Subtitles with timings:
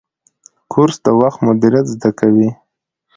[0.71, 2.49] کورس د وخت مدیریت زده کوي.